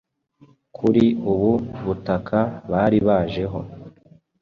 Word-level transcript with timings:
kuri 0.75 1.05
ubu 1.31 1.51
butaka 1.85 2.39
baribajeho 2.71 3.59